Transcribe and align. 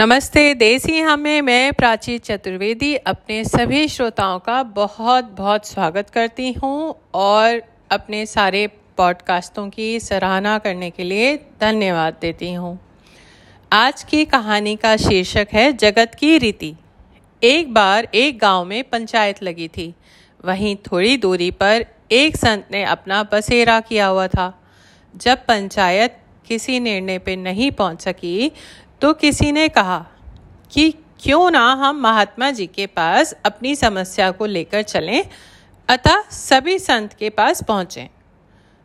नमस्ते 0.00 0.54
देसी 0.54 0.98
हमें, 1.00 1.42
मैं 1.42 1.72
प्राची 1.72 2.16
चतुर्वेदी 2.18 2.94
अपने 2.96 3.44
सभी 3.44 3.86
श्रोताओं 3.88 4.38
का 4.38 4.62
बहुत 4.62 5.24
बहुत 5.24 5.66
स्वागत 5.66 6.10
करती 6.10 6.52
हूँ 6.52 6.94
और 7.14 7.62
अपने 7.90 8.26
सारे 8.26 8.66
पॉडकास्टों 8.96 9.68
की 9.70 9.88
सराहना 10.00 10.58
करने 10.58 10.90
के 10.90 11.04
लिए 11.04 11.36
धन्यवाद 11.60 12.18
देती 12.20 12.52
हूँ। 12.52 12.78
आज 13.72 14.02
की 14.02 14.24
कहानी 14.24 14.76
का 14.76 14.96
शीर्षक 14.96 15.48
है 15.52 15.72
जगत 15.72 16.14
की 16.14 16.36
रीति। 16.38 16.74
एक 17.42 17.72
बार 17.74 18.08
एक 18.14 18.38
गाँव 18.38 18.64
में 18.64 18.82
पंचायत 18.84 19.42
लगी 19.42 19.68
थी। 19.68 19.94
वहीं 20.44 20.76
थोड़ी 20.76 21.16
दूरी 21.16 21.50
पर 21.50 21.86
एक 22.12 22.36
संत 22.36 22.68
ने 22.72 22.84
अपना 22.84 23.22
बसेरा 23.22 23.80
किया 23.80 24.06
हुआ 24.06 24.28
था। 24.28 24.52
जब 25.14 25.46
पंचायत 25.46 26.20
किसी 26.48 26.80
निर्णय 26.80 27.18
पर 27.18 27.36
नहीं 27.36 27.70
पहुँच 27.70 28.02
सकी 28.02 28.52
तो 29.00 29.12
किसी 29.12 29.50
ने 29.52 29.68
कहा 29.68 29.98
कि 30.72 30.90
क्यों 31.20 31.50
ना 31.50 31.64
हम 31.72 31.96
महात्मा 31.96 32.50
जी 32.50 32.66
के 32.66 32.86
पास 32.86 33.32
अपनी 33.44 33.74
समस्या 33.76 34.30
को 34.30 34.46
लेकर 34.46 34.82
चलें, 34.82 35.24
अतः 35.88 36.22
सभी 36.30 36.78
संत 36.78 37.12
के 37.12 37.30
पास 37.30 37.62
पहुँचें। 37.62 38.06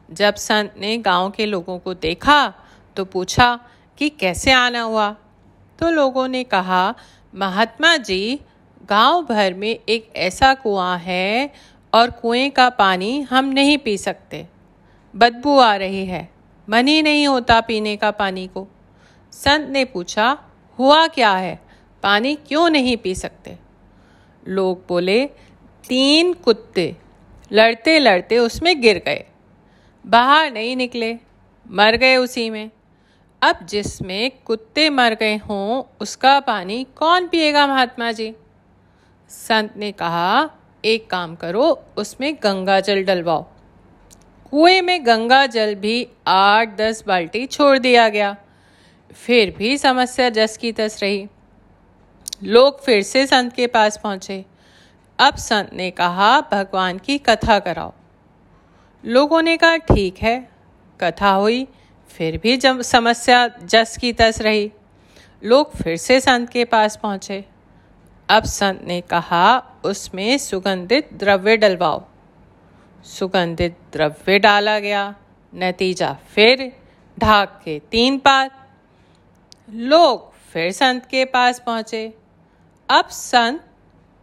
जब 0.10 0.36
संत 0.36 0.74
ने 0.78 0.98
गाँव 0.98 1.30
के 1.30 1.46
लोगों 1.46 1.78
को 1.80 1.94
देखा 1.94 2.54
तो 2.98 3.06
पूछा 3.06 3.60
कि 3.98 4.10
कैसे 4.10 4.52
आना 4.52 4.82
हुआ? 4.82 5.10
तो 5.80 5.90
लोगों 5.90 6.28
ने 6.28 6.44
कहा, 6.44 6.94
महात्मा 7.34 7.96
जी, 7.98 8.40
गाँव 8.90 9.22
भर 9.26 9.54
में 9.54 9.70
एक 9.70 10.12
ऐसा 10.16 10.54
कुआँ 10.54 10.98
है 10.98 11.54
और 11.94 12.12
कुएँ 12.12 12.50
का 12.50 12.70
पानी 12.70 13.22
हम 13.22 13.46
नहीं 13.46 13.78
पी 13.78 13.98
सकते। 13.98 14.46
बदबू 15.14 15.58
आ 15.60 15.76
रही 15.76 16.06
है, 16.06 16.30
मन 16.68 16.88
ही 16.88 17.02
नहीं 17.02 17.28
होता 17.28 17.62
पीने 17.62 17.96
का 17.98 18.12
पानी 18.12 18.48
को। 18.48 18.68
संत 19.32 19.70
ने 19.70 19.86
पूछा, 19.86 20.38
हुआ 20.80 21.08
क्या 21.08 21.32
है? 21.32 21.60
पानी 22.04 22.36
क्यों 22.36 22.70
नहीं 22.70 22.98
पी 22.98 23.16
सकते? 23.16 23.58
लोग 24.48 24.84
बोले, 24.90 25.26
तीन 25.88 26.34
कुत्ते 26.34 26.98
लड़ते 27.52 28.00
लड़ते 28.00 28.38
उसमें 28.38 28.82
गिर 28.82 28.98
गए। 28.98 29.26
बाहर 30.06 30.52
नहीं 30.52 30.76
निकले, 30.76 31.18
मर 31.72 31.96
गए 31.96 32.16
उसी 32.16 32.50
में। 32.50 32.72
अब 33.42 33.66
जिसमें 33.66 34.32
कुत्ते 34.46 34.90
मर 34.90 35.14
गए 35.14 35.38
हों, 35.38 35.84
उसका 36.02 36.40
पानी 36.40 36.88
कौन 36.96 37.28
पिएगा 37.28 37.68
महात्मा 37.68 38.12
जी? 38.12 38.36
संत 39.30 39.74
ने 39.78 39.92
कहा, 39.92 40.50
एक 40.86 41.10
काम 41.10 41.36
करो, 41.36 41.84
उसमें 41.98 42.36
गंगा 42.36 42.80
जल 42.80 43.04
डलवाओ। 43.04 43.44
कुएँ 44.52 44.82
में 44.82 45.06
गंगा 45.06 45.46
जल 45.46 45.76
भी 45.76 46.08
आठ 46.28 46.78
दस 46.78 47.04
बाल्टी 47.08 47.46
छोड़ 47.46 47.78
दिया 47.78 48.10
गया। 48.10 48.38
फिर 49.14 49.56
भी 49.58 49.78
समस्या 49.78 50.30
जस 50.30 50.58
की 50.58 50.72
तस 50.72 51.00
रही। 51.02 51.28
लोग 52.44 52.84
फिर 52.84 53.04
से 53.04 53.28
संत 53.28 53.54
के 53.54 53.68
पास 53.68 53.98
पहुँचे। 53.98 54.46
अब 55.20 55.36
संत 55.36 55.74
ने 55.74 55.92
कहा, 55.92 56.42
भगवान 56.42 56.98
की 56.98 57.18
कथा 57.18 57.60
कराओ। 57.60 57.94
लोगों 59.06 59.42
ने 59.42 59.58
कहा, 59.58 59.78
ठीक 59.78 60.18
है। 60.18 60.50
कथा 61.02 61.30
हुई, 61.30 61.68
फिर 62.08 62.38
भी 62.38 62.58
जब 62.58 62.82
समस्या 62.82 63.48
जस 63.48 63.98
की 64.02 64.14
तस 64.14 64.38
रही। 64.42 64.72
लोग 65.44 65.76
फिर 65.76 65.98
से 65.98 66.20
संत 66.20 66.50
के 66.50 66.66
पास 66.66 66.96
पहुँचे। 66.96 67.46
अब 68.30 68.44
संत 68.44 68.82
ने 68.84 69.02
कहा, 69.02 69.64
उसमें 69.84 70.38
सुगंधित 70.38 71.14
द्रव्य 71.14 71.58
डलवाओ। 71.58 72.04
सुगंधित 73.04 73.78
द्रव्य 73.94 74.40
डाला 74.40 74.80
गया। 74.80 75.16
नतीजा 75.56 76.18
फिर 76.36 76.78
ढाक 77.20 77.62
के 77.66 77.80
तीन 77.80 78.18
पात 78.18 78.61
लोग 79.72 80.34
फिर 80.34 80.72
संत 80.72 81.06
के 81.06 81.26
पास 81.26 81.60
पहुँचे। 81.60 82.14
अब 82.90 83.08
संत 83.08 83.64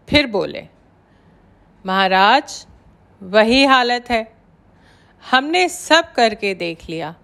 फिर 0.09 0.27
बोले, 0.27 0.67
महाराज, 1.87 2.67
वही 3.23 3.65
हालत 3.65 4.11
है। 4.11 4.37
हमने 5.31 5.69
सब 5.69 6.13
करके 6.13 6.55
देख 6.55 6.89
लिया। 6.89 7.15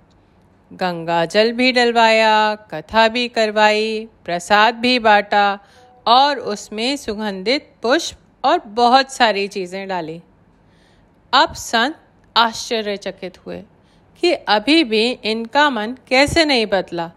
गंगा 0.71 1.25
जल 1.25 1.53
भी 1.53 1.73
डलवाया, 1.73 2.55
कथा 2.55 3.09
भी 3.09 3.29
करवाई, 3.29 4.09
प्रसाद 4.25 4.75
भी 4.75 4.99
बांटा 4.99 5.59
और 6.07 6.39
उसमें 6.39 6.97
सुगंधित 6.97 7.73
पुष्प 7.83 8.19
और 8.45 8.59
बहुत 8.59 9.13
सारी 9.13 9.49
चीज़ें 9.49 9.89
डाली। 9.89 10.21
अब 11.33 11.53
संत 11.55 12.01
आश्चर्यचकित 12.37 13.47
हुए 13.47 13.63
कि 14.23 14.33
अभी 14.33 14.85
भी 14.85 15.11
इनका 15.11 15.71
मन 15.71 15.97
कैसे 16.09 16.45
नहीं 16.45 16.67
बदला। 16.67 17.11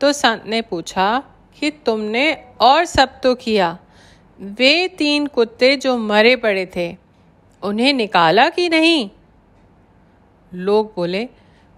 तो 0.00 0.12
संत 0.12 0.42
ने 0.46 0.60
पूछा 0.62 1.22
कि 1.60 1.70
तुमने 1.70 2.44
और 2.60 2.84
सब 2.84 3.20
तो 3.20 3.34
किया? 3.34 3.78
वे 4.40 4.88
तीन 4.88 5.26
कुत्ते 5.26 5.76
जो 5.76 5.96
मरे 5.96 6.36
पड़े 6.36 6.66
थे, 6.76 6.96
उन्हें 7.62 7.92
निकाला 7.92 8.48
कि 8.48 8.68
नहीं? 8.68 9.10
लोग 10.54 10.92
बोले, 10.96 11.28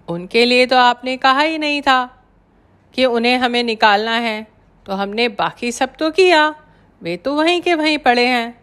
उनके 0.07 0.45
लिए 0.45 0.65
तो 0.65 0.77
आपने 0.77 1.17
कहा 1.17 1.41
ही 1.41 1.57
नहीं 1.57 1.81
था 1.81 2.23
कि 2.93 3.05
उन्हें 3.05 3.37
हमें 3.37 3.63
निकालना 3.63 4.11
है। 4.11 4.47
तो 4.85 4.93
हमने 4.93 5.27
बाकी 5.27 5.71
सब 5.71 5.93
तो 5.99 6.11
किया। 6.11 6.55
वे 7.01 7.17
तो 7.17 7.35
वहीं 7.35 7.61
के 7.61 7.73
वहीं 7.73 7.97
पड़े 7.97 8.25
हैं। 8.25 8.61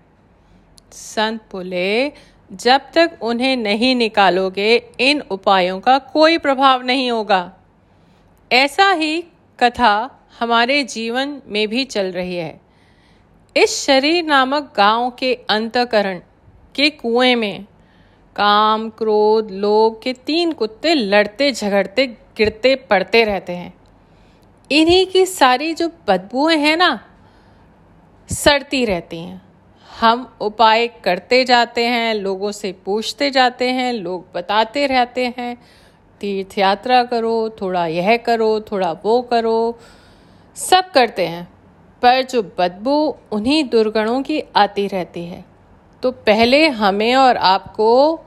संत 0.93 1.41
बोले, 1.53 2.13
जब 2.53 2.81
तक 2.95 3.19
उन्हें 3.23 3.57
नहीं 3.57 3.97
निकालोगे, 3.97 4.91
इन 5.01 5.21
उपायों 5.21 5.81
का 5.81 5.99
कोई 5.99 6.39
प्रभाव 6.39 6.83
नहीं 6.83 7.11
होगा। 7.11 7.53
ऐसा 8.53 8.93
ही 8.93 9.25
कथा 9.61 10.11
हमारे 10.41 10.85
जीवन 10.85 11.43
में 11.47 11.69
भी 11.69 11.85
चल 11.85 12.13
रही 12.13 12.37
है। 12.37 12.61
इस 13.57 13.85
शरीर 13.85 14.25
नामक 14.25 14.75
गाँव 14.77 15.11
के 15.11 15.35
अंतकरण 15.35 16.21
के 16.75 16.91
कुएँ 16.91 17.35
में 17.35 17.65
काम, 18.37 18.91
क्रोध, 18.91 19.51
लोभ 19.51 20.01
के 20.03 20.13
तीन 20.13 20.53
कुत्ते 20.53 20.95
लड़ते, 20.95 21.53
झगड़ते, 21.53 22.07
गिरते, 22.07 22.75
पड़ते 22.75 23.25
रहते 23.25 23.53
हैं। 23.53 23.75
इन्हीं 24.71 25.07
की 25.07 25.27
सारी 25.27 25.75
जो 25.75 25.91
बदबुएँ 26.09 26.57
हैं 26.57 26.77
ना, 26.77 27.05
सड़ती 28.33 28.85
रहती 28.85 29.19
हैं। 29.19 29.43
हम 30.01 30.37
उपाय 30.41 30.87
करते 30.89 31.45
जाते 31.45 31.87
हैं, 31.87 32.15
लोगों 32.15 32.53
से 32.53 32.73
पूछते 32.73 33.31
जाते 33.31 33.71
हैं, 33.71 33.93
लोग 33.93 34.27
बताते 34.35 34.87
रहते 34.87 35.35
हैं 35.39 35.57
तीर्थ 36.21 36.59
यात्रा 36.59 37.05
करो, 37.05 37.51
थोड़ा 37.61 37.87
यह 37.87 38.17
करो, 38.17 38.61
थोड़ा 38.61 38.93
वो 38.93 39.23
करो, 39.23 39.79
सब 40.57 40.91
करते 40.91 41.27
हैं, 41.27 41.49
पर 42.03 42.23
जो 42.23 42.43
बदबू 42.59 43.17
उन्हीं 43.33 43.65
दुर्गणों 43.65 44.23
की 44.23 44.43
आती 44.57 44.87
रहती 44.87 45.25
है। 45.25 45.45
तो 46.03 46.11
पहले 46.11 46.69
हमें 46.69 47.15
और 47.15 47.37
आपको 47.37 48.21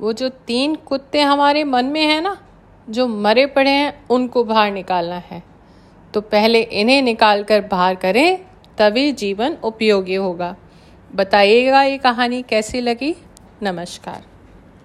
वो 0.00 0.12
जो 0.12 0.28
तीन 0.28 0.74
कुत्ते 0.74 1.20
हमारे 1.20 1.64
मन 1.64 1.84
में 1.84 2.02
हैं 2.02 2.20
ना, 2.20 2.36
जो 2.90 3.06
मरे 3.06 3.46
पड़े 3.46 3.70
हैं, 3.70 4.08
उनको 4.10 4.44
बाहर 4.44 4.72
निकालना 4.72 5.16
है। 5.16 5.42
तो 6.14 6.20
पहले 6.20 6.60
इन्हें 6.60 7.02
निकाल 7.02 7.44
कर 7.44 7.60
बाहर 7.60 7.94
करें, 7.94 8.38
तभी 8.78 9.12
जीवन 9.12 9.56
उपयोगी 9.64 10.14
होगा। 10.14 10.56
बताइएगा 11.14 11.82
ये 11.82 11.98
कहानी 11.98 12.42
कैसी 12.42 12.80
लगी? 12.80 13.14
नमस्कार। 13.62 14.27